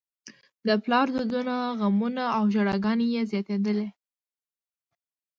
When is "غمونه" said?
1.79-2.23